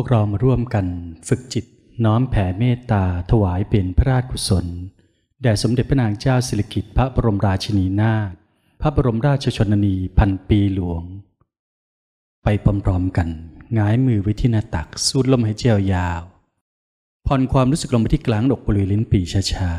[0.00, 0.86] วกเรามาร่วมกัน
[1.28, 1.64] ฝึกจิต
[2.04, 4.66] น้อมแผ่เมตตาถวายเป็นพระราชกุศล
[5.42, 8.32] แด่สมเด็จพระนางเจ้าสิริกิติ์พระบรมราชินีนาถ
[8.80, 11.02] พระบรมราชชนนีพันปีหลวง
[12.42, 12.48] ไป
[12.84, 13.28] พร้อมๆกัน
[13.74, 15.64] หงายมือไว้ที่หน้าตักสูดลมหายใจ
[15.94, 16.22] ยาว
[17.26, 19.72] ผ่อนความรู้สึกลงไปที่กลางอกบริเวณลิ้นปี่ช้า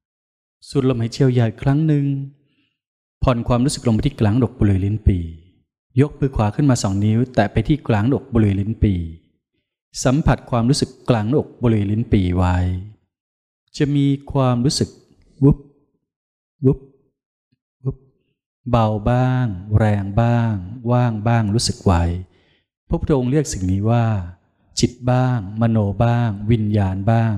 [0.00, 2.06] ๆสูดลมหายใจยาวอีกครั้งหนึ่ง
[3.22, 5.24] ผ่อนความรู้สึกลงไปที่กลางอกบริเวณลิ้นปี่
[6.00, 9.00] ยกมือขวาขึ้นมาสองนิ้ว แตะไปที่กลางอกบริเวณลิ้นปี่
[10.02, 12.56] สัมผัสความรู้สึกกลางอกบริเวณลิ้นปี่ไว้
[13.76, 14.88] จะมีความรู้สึก
[15.44, 15.58] วุบ
[16.64, 16.78] วุบ
[17.84, 17.96] วุบ
[18.70, 19.46] เบาบ้าง
[19.78, 20.52] แรงบ้าง
[20.92, 22.02] ว่างบ้างรู้สึกไว้
[22.88, 24.06] พระพุทธองค์เรียกสิ่งนี้ว่า
[24.80, 27.34] จิตบ้าง มโนบ้าง วิญญาณบ้าง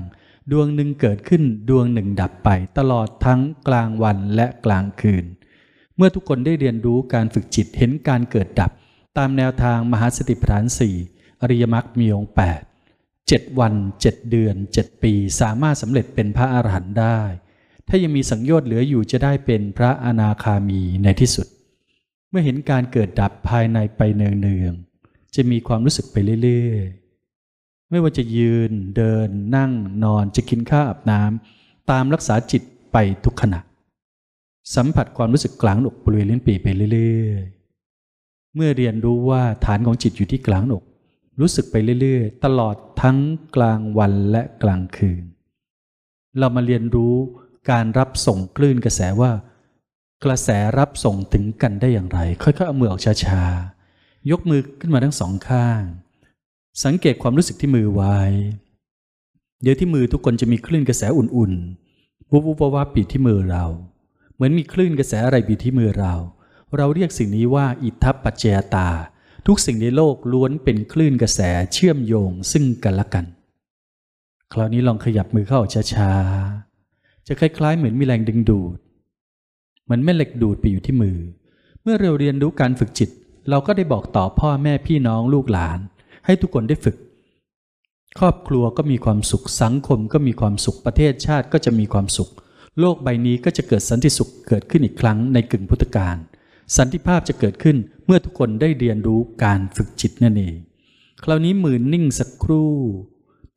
[0.51, 5.25] ดวงหนึ่งเกิดขึ้นดวงหนึ่งดับไป ตลอดทั้งกลางวันและกลางคืน
[5.95, 8.71] เมื่อทุกคนได้เรียนรู้การฝึกจิตเห็นการเกิดดับ
[9.17, 10.95] ตามแนวทางมหาสติปัฏฐานสี่
[11.41, 12.61] อริยมรรคมีองค์แปด
[13.27, 17.19] เจ็ดวันเจ็ดเดือนเจ็ดปีสามารถสำเร็จเป็นพระอรหันต์ได้
[17.87, 21.47] ถ้ายังมีสังโยชน์เหลืออยู่จะได้เป็นพระอนาคามีในที่สุด
[22.29, 29.71] เมื่อเห็นการเกิดดับภายในไปเนืองๆจะมีความรู้สึกไปเรื่อยๆ ไม่ว่าจะยืนเดิน นั่ง
[30.03, 33.59] นอนจะกินข้าวอาบน้ำตามรักษาจิตไปทุกขณะ
[34.75, 40.83] สัมผัสความรู้สึกกลางอกบริเวณลิ้นปีไปเรื่อยๆ เมื่อเรียนรู้ว่าฐานของจิตอยู่ที่กลางอก
[41.39, 43.17] รู้สึกไปเรื่อยๆ ตลอดทั้ง
[43.55, 45.23] กลางวันและกลางคืน
[46.39, 47.15] เรามาเรียนรู้
[47.71, 49.31] การรับส่งคลื่นกระแสว่า
[50.23, 55.81] กระแสรับส่งถึงกันได้อย่างไร ค่อยๆเอามือออกช้าๆ ยกมือขึ้นมาทั้งสองข้าง
[56.83, 58.17] สังเกตความรู้สึกที่มือไว้
[59.61, 63.65] เดี๋ยวที่มือทุกคนจะมีคลื่นกระแสอุ่นๆวุบวุบวับปีที่มือเรา
[64.33, 66.13] เหมือนมีคลื่นกระแสอะไรบีที่มือเรา
[66.77, 68.43] เราเรียกสิ่งนี้ว่าอิทธปัจเจ
[68.73, 68.89] ตา
[69.47, 71.39] ทุกสิ่งในโลกล้วนเป็นคลื่นกระแส
[71.73, 73.25] เชื่อมโยงซึ่งกันและกัน
[74.53, 75.61] คราวนี้ลองขยับมือเข้า
[75.93, 78.77] ช้าๆ จะคล้ายๆ เหมือนมีแรงดึงดูด
[79.83, 81.17] เหมือนแม่เหล็กดูดไปอยู่ที่มือ
[81.81, 83.09] เมื่อเราเรียนรู้การฝึกจิต
[83.49, 85.79] เราก็ได้บอกต่อพ่อแม่พี่น้องลูกหลาน
[86.25, 86.95] ให้ทุกคนได้ฝึก
[88.19, 92.31] ครอบครัวก็มีความสุข สังคมก็มีความสุข ประเทศชาติก็จะมีความสุข
[92.79, 96.15] โลกใบนี้ก็จะเกิดสันติสุขเกิดขึ้นอีกครั้งในกึ่งพุทธกาล
[96.77, 100.57] สันติภาพจะเกิดขึ้น เมื่อทุกคนได้เรียนรู้การฝึกจิตนั่นเอง
[101.23, 102.73] คราวนี้มือนิ่งสักครู่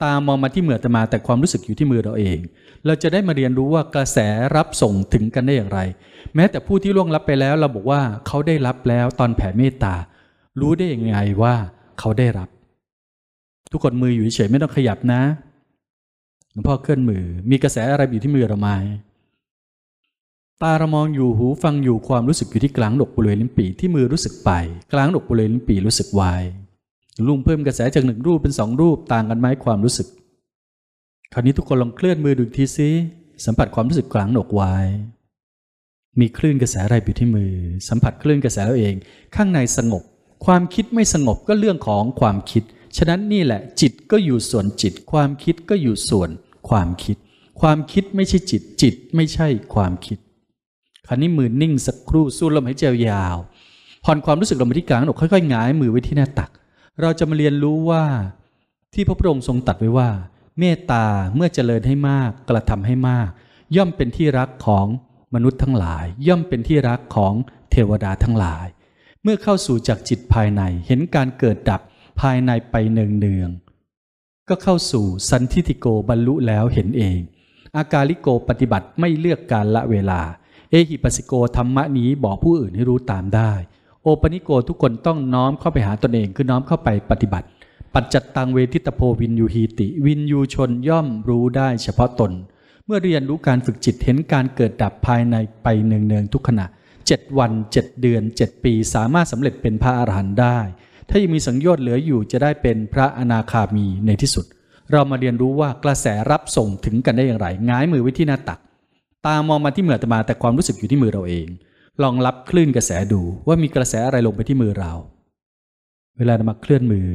[0.02, 2.38] ตามองมาที่มือตมาแต่ความรู้สึกอยู่ที่มือเราเอง
[2.86, 4.18] เราจะได้มาเรียนรู้ว่ากระแส
[4.56, 5.80] รับส่งถึงกันได้อย่างไร
[6.34, 9.94] แม้แต่ผู้ที่ล่วงลับไปแล้วเราบอกว่าเขาได้รับแล้วตอนแผ่เมตตา
[10.60, 11.54] รู้ได้ยังไงว่า
[11.98, 12.48] เขาได้รับ
[13.72, 15.22] ทุกคนมืออยู่เฉยไม่ต้องขยับนะ
[16.52, 18.68] หลวงพ่อเคลื่อนมือ มีกระแสอะไรอยู่ที่มือเราไหม
[20.62, 24.50] ตาเรามองอยู่หูฟังอยู่ความรู้สึกอยู่ที่กลางดกบริเวณลิ้นปี่ที่มือรู้สึกไป
[24.92, 26.42] กลางดกบริเวณลิ้นปี่รู้สึกวาย
[27.26, 30.08] ลุงเพิ่มกระแสจากหนึ่งรูปเป็นสองรูปต่างกันไหมความรู้สึก
[31.32, 32.90] คราวนี้ทุกคนลองเคลื่อนมือดูทีซิ
[33.44, 34.86] สัมผัสความรู้สึกกลางดกวาย
[36.20, 37.52] มีคลื่นกระแสอะไรอยู่ที่มือ
[37.88, 38.94] สัมผัสคลื่นกระแสเราเอง
[39.36, 40.02] ข้างในสงบ
[40.46, 42.62] ความคิดไม่สงบก็เรื่องของความคิด
[42.96, 46.30] ฉะนั้นนี่แหละ จิตก็อยู่ส่วนจิต ความคิดก็อยู่ส่วน
[46.68, 47.16] ความคิด
[47.60, 49.46] ความคิดไม่ใช่จิต จิตไม่ใช่
[49.76, 50.18] ความคิด
[51.12, 53.36] คราวนี้มือนิ่งสักครู่สู้ลมหายใจยาว
[54.04, 56.50] ผ่อนความรู้สึกลงไปที่กลางอกค่อยๆหงายมือไว้ที่หน้าตัก
[57.00, 58.04] เราจะมาเรียนรู้ว่า
[58.94, 60.10] ที่พระพุทธองค์ทรงตัดไว้ว่า
[60.58, 63.30] เมตตาเมื่อเจริญให้มากกระทำให้มาก
[63.76, 64.86] ย่อมเป็นที่รักของ
[65.34, 67.34] มนุษย์ทั้งหลาย ย่อมเป็นที่รักของ
[67.70, 68.66] เทวดาทั้งหลาย
[69.22, 71.80] เมื่อเข้าสู่จากจิตภายในเห็นการเกิดดับ
[72.20, 77.18] ภายในไปเนืองๆก็เข้าสู่สันทิติโกบรรลุแล้วเห็นเอง
[77.76, 80.20] อากาลิโกปฏิบัติไม่เลือกการละเวลา
[80.70, 83.52] เอหิปัสสิโกธรรมะนี้บอกผู้อื่นให้รู้ตามได้
[84.02, 87.46] โอปนิโกทุกคนต้องน้อมเข้าไปหาตนเองคือน้อมเข้าไปปฏิบัติ
[87.94, 92.32] ปัจจัตตังเวทิตโพวินยูฮีติ วินยูชนย่อมรู้ได้เฉพาะตน
[92.86, 96.66] เมื่อเรียนรู้การฝึกจิตเห็นการเกิดดับภายในไปเนืองๆทุกขณะ
[97.06, 100.58] เจ็ดวันเจ็ดเดือนเจ็ดปี สามารถสำเร็จเป็นพระอรหันต์ได้
[101.08, 104.44] ถ้ายังมีสังโยชน์เหลืออยู่จะได้เป็นพระอนาคามีในที่สุด
[104.92, 108.60] เรามาเรียนรู้ว่ากระแสรับส่งถึงกันได้อย่างไร ง้ายมือไว้ที่หน้าตัก
[109.26, 111.46] ตามองมาที่มือตมาแต่ความรู้สึกอยู่ที่มือเราเอง
[112.02, 114.92] ลองรับคลื่นกระแสดูว่ามีกระแสอะไรลงไปที่มือเรา
[116.18, 117.08] เวลาเรามาเคลื่อนมือ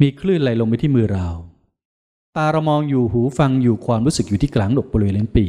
[0.00, 1.26] มีคลื่นอะไรลงไปที่มือเรา
[2.36, 5.46] ตาเรามองอยู่หูฟังอยู่ความรู้สึกอยู่ที่กลางดกบริเวณเลนปี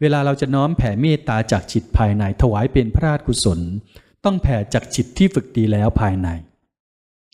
[0.00, 3.60] เวลาเราจะน้อมแผ่เมตตาจากจิตภายในถวายเป็นพระราชกุศล
[4.24, 6.28] ต้องแผ่จากจิตที่ฝึกดีแล้วภายใน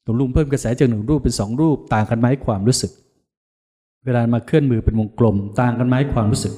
[0.02, 2.92] หลวงลุงเพิ่มกระแสจากหนึ่งรูปเป็นสองรูปต่างกันไหมความรู้สึก
[4.04, 6.54] เวลามาเคลื่อนมือเป็นวงกลม ต่างกันไหมความรู้สึก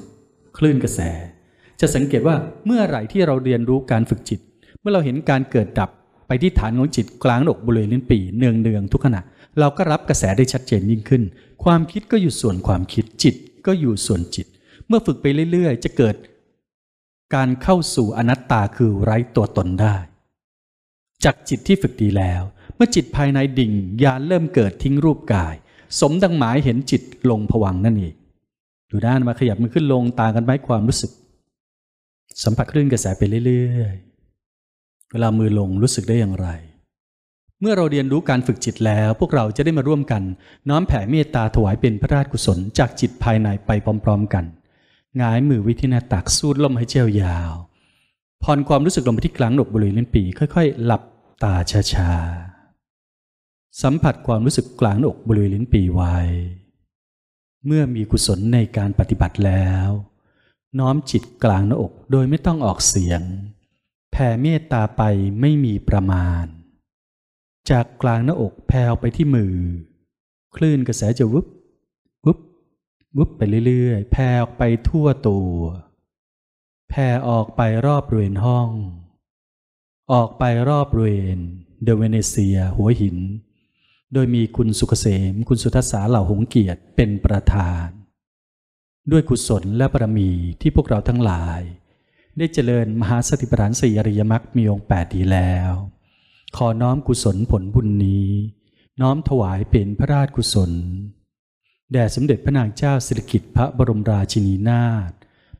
[0.59, 1.01] คลื่นกระแส
[1.81, 2.37] จะสังเกตว่า
[2.67, 4.41] เมื่อไหร่ที่เราเรียนรู้การฝึกจิต
[4.81, 5.91] เมื่อเราเห็นการเกิดดับ
[6.27, 9.21] ไปที่ฐานของจิตกลางอกบริเวณลิ้นปี่เนืองเนืองทุกขณะ
[9.59, 11.23] เราก็รับกระแสได้ชัดเจนยิ่งขึ้น
[11.65, 13.35] ความคิดก็อยู่ส่วนความคิดจิต
[13.67, 14.47] ก็อยู่ส่วนจิต
[14.87, 16.15] เมื่อฝึกไปเรื่อยๆ จะเกิด
[17.35, 19.97] การเข้าสู่อนัตตาคือไร้ตัวตนได้
[21.25, 22.43] จากจิตที่ฝึกดีแล้ว
[22.77, 23.73] เมื่อจิตภายในดิ่ง
[24.03, 25.55] ยานเริ่มเกิดทิ้งรูปกาย
[26.01, 28.15] สมดังหมายเห็นจิตลงผวังนั่นเอง
[28.95, 31.11] ดูด้านมาขยับมือขึ้นลงต่างกันไหมความรู้สึก
[32.45, 36.49] สัมผัสคลื่นกระแสไปเรื่อยๆ เวลามือลงรู้สึกได้อย่างไร
[37.61, 40.23] เมื่อเราเรียนรู้การฝึกจิตแล้ว พวกเราจะได้มาร่วมกัน
[40.69, 43.71] น้อมแผ่เมตตาถวายเป็นพระราชกุศลจากจิตภายในไป
[44.05, 44.45] พร้อม ๆ กัน
[45.23, 47.53] งายมือวิที่หน้าตักสูดลมให้เจียวยาว
[48.43, 51.03] ผ่อนความรู้สึกลงไปที่กลางหนกบริเวณลิ้นปีค่อย ๆ หลับ
[51.43, 51.55] ตา
[51.93, 56.17] ช้าๆสัมผัสความรู้สึกกลางหน้าอกบริเวณลิ้นปีไว้
[57.67, 59.89] เมื่อมีกุศลในการปฏิบัติแล้ว
[60.79, 63.23] น้อมจิตกลางหน้าอกโดยไม่ต้องออกเสียง
[64.13, 65.03] แผ่เมตตาไป
[65.41, 66.45] ไม่มีประมาณ
[67.71, 69.57] จากกลางหน้าอกแผ่ไปที่มือ
[70.57, 71.47] คลื่นกระแสจะวุบ
[72.25, 72.39] วุบ
[73.17, 75.55] วุบไปเรื่อยๆ แผ่ออกไปทั่วตัว
[76.91, 78.71] แผ่ออกไปรอบบริเวณห้อง
[80.13, 81.39] ออกไปรอบบริเวณ
[81.85, 83.17] เดเวเนเซีย หัวหิน
[84.15, 87.87] โดยมีคุณสุขเกษมคุณสุทัศสาเหล่าหงเกียรติเป็นประธาน
[89.11, 90.31] ด้วยกุศลและบารมี
[90.61, 91.61] ที่พวกเราทั้งหลาย
[92.39, 95.73] ได้เจริญมหาสติปัฏฐานสี่อริยมรรคมีองค์แปดดีแล้ว
[96.57, 98.31] ขอน้อมกุศลผลบุญนี้
[99.01, 100.73] น้อมถวายเป็นพระราชกุศล
[101.93, 105.11] แด่สมเด็จพระนางเจ้าสิริกิติ์พระบรมราชินีนาถ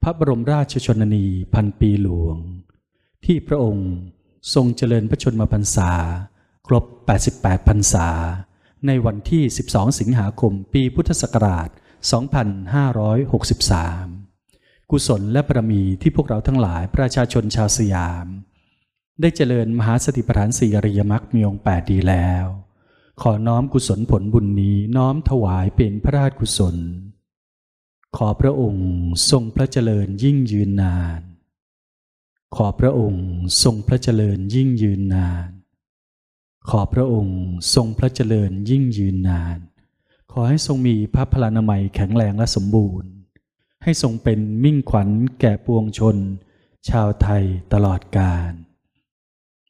[0.03, 2.37] พระบรมราชชนนีพันปีหลวง
[3.25, 3.91] ที่พระองค์
[4.55, 5.93] ทรงเจริญพระชนมพรรษา
[6.67, 6.85] ครบ
[7.27, 8.09] 88 พรรษา
[8.87, 11.69] ในวันที่ 12 สิงหาคม ปีพุทธศักราช
[13.71, 18.27] 2563 กุศลและบารมีที่พวกเราทั้งหลายประชาชนชาวสยาม
[19.21, 22.47] ได้เจริญมหาสติปัฏฐานสี่อริยมรรคมีองค์แปดดีแล้ว
[23.23, 26.77] ขอน้อมกุศลผลบุญนี้น้อมถวายเป็นพระราชกุศล
[28.17, 28.89] ขอพระองค์
[29.31, 31.21] ทรงพระเจริญยิ่งยืนนาน
[32.57, 33.27] ขอพระองค์
[33.63, 35.54] ทรงพระเจริญยิ่งยืนนาน
[36.71, 37.41] ขอพระองค์
[37.75, 39.59] ทรงพระเจริญยิ่งยืนนาน
[40.33, 43.09] ขอให้ทรงมีพระพลานามัยแข็งแรงและสมบูรณ์
[43.83, 45.09] ให้ทรงเป็นมิ่งขวัญ
[45.41, 46.17] แก่ปวงชน
[46.89, 48.53] ชาวไทยตลอดกาล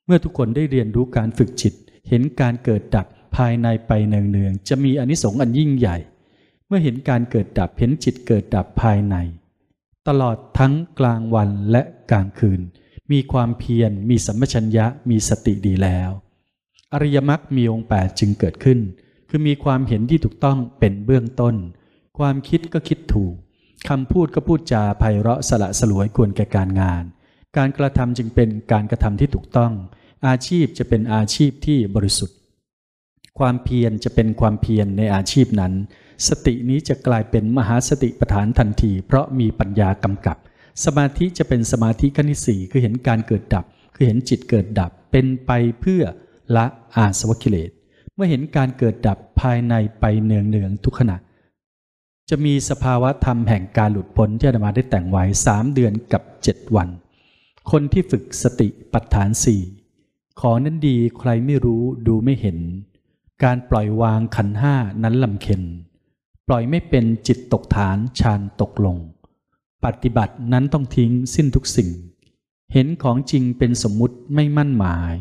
[0.05, 1.75] เมื่อทุกคนได้เรียนรู้การฝึกจิต
[2.09, 3.07] เห็นการเกิดดับ
[3.37, 5.97] ภายในไปเนืองๆ จะมีอนิสงส์อันยิ่งใหญ่
[6.67, 9.17] เมื่อเห็นการเกิดดับเห็นจิตเกิดดับภายใน
[10.09, 12.61] ตลอดทั้งกลางวันและกลางคืน
[13.13, 16.11] มีความเพียร มีสัมปชัญญะ มีสติดีแล้ว
[16.95, 18.79] อริยมรรคมีองค์แปดจึงเกิดขึ้น
[19.29, 21.55] คือมีความเห็นที่ถูกต้องเป็นเบื้องต้น
[22.19, 23.35] ความคิดก็คิดถูก
[23.89, 27.05] คำพูดก็พูดจาไพเราะสละสลวยควรแก่การงาน
[27.57, 29.73] การกระทำจึงเป็นการกระทำที่ถูกต้อง
[30.27, 32.37] อาชีพจะเป็นอาชีพที่บริสุทธิ์
[33.39, 35.73] ความเพียรจะเป็นความเพียรในอาชีพนั้น
[36.29, 40.37] สตินี้จะกลายเป็นมหาสติปัฏฐานทันที เพราะมีปัญญากำกับ
[40.85, 43.65] สมาธิจะเป็นสมาธิขั้นที่สี่คือเห็นการเกิดดับ
[43.95, 45.51] คือเห็นจิตเกิดดับ เป็นไป
[45.81, 46.03] เพื่อ
[46.57, 46.65] ละ
[46.97, 47.71] อาสวะกิเลส
[48.15, 51.17] เมื่อเห็นการเกิดดับภายในไปเนืองเนืองๆทุกขณะ
[52.31, 56.89] จะมีสภาวะธรรมแห่งการหลุดพ้นที่อาตมาได้แต่งไว้สามเดือนกับเจ็ดวัน
[57.71, 59.63] คนที่ฝึกสติปัฏฐานสี่
[60.41, 62.59] ของนั้นดีใครไม่รู้ดูไม่เห็น
[63.45, 65.63] การปล่อยวางขันห้านั้นลำเค็น
[66.49, 68.97] ปล่อยไม่เป็นจิตตกฐานฌานตกลง
[69.85, 71.91] ปฏิบัตินั้นต้องทิ้งสิ้นทุกสิ่ง
[72.73, 75.15] เห็นของจริงเป็นสมมุติไม่มั่นหมาย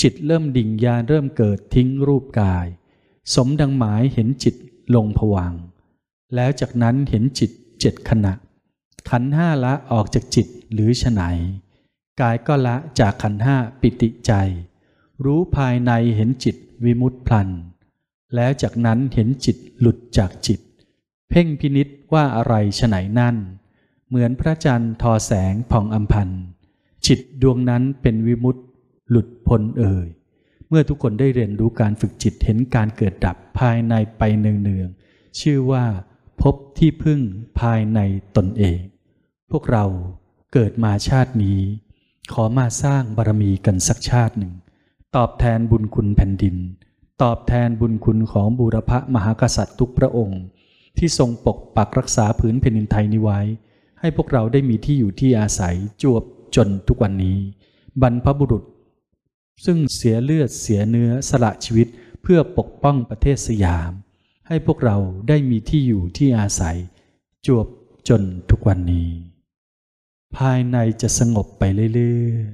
[0.00, 2.66] จิตเริ่มดิ่งยานเริ่มเกิดทิ้งรูปกาย
[3.34, 4.54] สมดังหมายเห็นจิต
[4.94, 5.52] ลงผวัง
[6.34, 7.50] แล้วจากนั้นเห็นจิต
[7.80, 8.32] เจ็ดขณะ
[9.10, 11.22] ขันห้าละออกจากจิตหรือฉไหน
[12.20, 14.32] กายก็ละจากขันห้าปิติใจ
[15.24, 17.48] รู้ภายในเห็นจิตวิมุตพลัน
[18.34, 20.60] แล้วจากนั้นเห็นจิตหลุดจากจิต
[21.30, 23.36] เพ่งพินิษว่าอะไรฉไหนนั่น
[24.08, 26.28] เหมือนพระจันทร์ทอแสงผ่องอัมพัน
[27.06, 28.60] จิตดวงนั้นเป็นวิมุตต
[29.10, 30.08] หลุดพ้นเอ่ย
[30.68, 35.84] เมื่อทุกคนได้เรียนรู้การฝึกจิตเห็นการเกิดดับภายในไปเนืองๆ ชื่อว่า
[36.42, 37.20] พบที่พึ่ง
[37.60, 38.00] ภายใน
[38.36, 38.80] ตนเอง
[39.50, 39.84] พวกเรา
[40.52, 41.60] เกิดมาชาตินี้
[42.32, 44.52] ขอมาสร้างบารมีกันสักชาติหนึ่ง
[45.16, 46.56] ตอบแทนบุญคุณแผ่นดิน
[47.22, 50.42] ตอบแทนบุญคุณของบูรพมหากษัตริย์ทุกพระองค์
[50.98, 53.40] ที่ทรงปกปักรักษาผืนแผ่นดินไทยนี้ไว้
[54.00, 56.22] ให้พวกเราได้มีที่อยู่ที่อาศัยจวบ
[56.56, 57.38] จนทุกวันนี้
[58.02, 58.64] บรรพบุรุษ
[59.64, 61.88] ซึ่งเสียเลือดเสียเนื้อสละชีวิต
[62.22, 63.90] เพื่อปกป้องประเทศสยาม
[64.48, 64.96] ให้พวกเรา
[65.28, 66.76] ได้มีที่อยู่ที่อาศัย
[67.46, 67.66] จวบ
[68.08, 69.10] จนทุกวันนี้
[70.36, 71.62] ภายในจะสงบไป
[71.94, 72.44] เรื่อย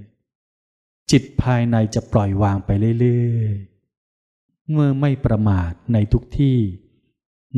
[1.10, 2.70] จิตภายในจะปล่อยวางไป
[3.00, 6.58] เรื่อยๆ เมื่อไม่ประมาทในทุกที่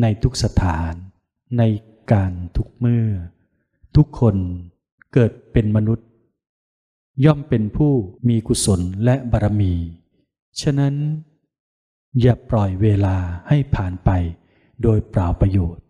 [0.03, 0.93] ในทุกสถาน
[1.59, 1.63] ใน
[2.13, 3.09] การทุกเมื่อ
[3.97, 4.37] ทุกคน
[5.13, 6.09] เกิดเป็นมนุษย์
[7.25, 7.93] ย่อมเป็นผู้
[8.29, 9.75] มีกุศลและบารมี
[10.61, 10.95] ฉะนั้น
[12.21, 13.17] อย่าปล่อยเวลา
[13.49, 14.11] ให้ผ่านไป
[14.83, 15.85] โดยเปล่าประโยชน์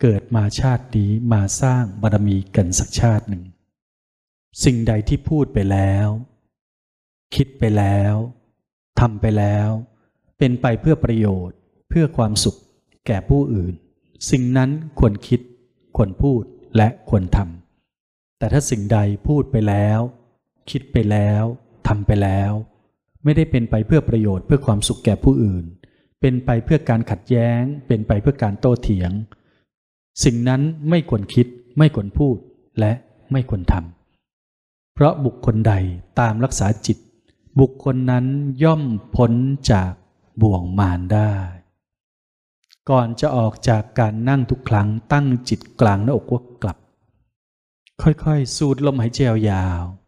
[0.00, 3.44] เกิดมาชาตินี้มาสร้างบารมีกันสักชาติหนึ่ง
[4.64, 6.08] สิ่งใดที่พูดไปแล้ว
[7.34, 8.14] คิดไปแล้ว
[9.00, 9.68] ทำไปแล้ว
[10.38, 11.56] เป็นไปเพื่อประโยชน์
[11.88, 12.56] เพื่อความสุข
[13.06, 13.74] แก่ผู้อื่น
[14.30, 15.40] สิ่งนั้นควรคิด
[15.96, 16.42] ควรพูด
[16.76, 20.00] และควรทำแต่ถ้าสิ่งใดพูดไปแล้ว
[20.70, 21.42] คิดไปแล้ว
[21.88, 22.52] ทำไปแล้ว
[23.24, 25.64] ไม่ได้เป็นไปเพื่อประโยชน์เพื่อความสุขแก่ผู้อื่น
[26.20, 29.10] เป็นไปเพื่อการขัดแย้ง เป็นไปเพื่อการโต้เถียง
[30.24, 31.46] สิ่งนั้นไม่ควรคิด
[31.78, 32.36] ไม่ควรพูด
[32.80, 32.92] และ
[33.32, 35.72] ไม่ควรทำเพราะบุคคลใด
[36.20, 36.98] ตามรักษาจิต
[37.60, 38.26] บุคคลนั้น
[38.62, 38.82] ย่อม
[39.14, 39.32] พ้น
[39.70, 39.92] จาก
[40.42, 41.32] บ่วงมารได้
[42.90, 46.78] ก่อนจะออกจากการนั่งทุกครั้งตั้งจิตกลางหน้าอกว่ากลับ
[48.02, 49.18] ค่อยๆ สูดลมหายใจ
[49.50, 50.05] ยาวๆ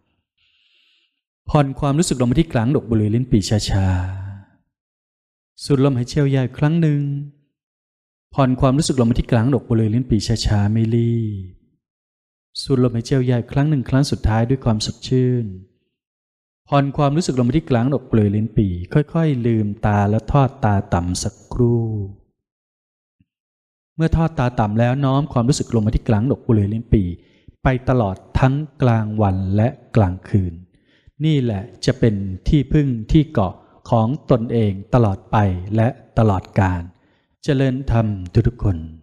[1.51, 3.39] ผ่อนความรู้สึกลงมาที่กลางดอกบริเวณลิ้นปี
[3.71, 7.01] ช้าๆสูดลมหายใจยาวอีกครั้งหนึ่ง
[8.35, 11.15] ผ่อนความรู้สึกลงมาที่กลางดอกบริเวณลิ้นปีช้าๆไม่รี
[11.51, 11.55] บ
[12.63, 15.45] สูดลมหายใจยาวอีกครั้งหนึ่งครั้งสุดท้ายด้วยความสดชื่น
[16.69, 21.85] ผ่อนความรู้สึกลงมาที่กลางดอกบริเวณลิ้นปีค่อยๆ ลืมตาและทอดตาต่ำสักครู่
[23.97, 27.03] เมื่อทอดตาต่ำแล้วน้อมความรู้สึกลงมาที่กลางดอกบริเวณลิ้นปี
[27.63, 30.55] ไปตลอดทั้งกลางวันและกลางคืน
[31.25, 32.15] นี่แหละจะเป็น
[32.49, 33.55] ที่พึ่งที่เกาะ
[33.91, 35.37] ของตนเองตลอดไป
[35.77, 36.83] และตลอดกาล
[37.45, 38.07] เจริญธรรม
[38.47, 38.98] ทุกคน